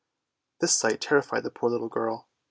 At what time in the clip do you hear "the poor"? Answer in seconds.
1.43-1.69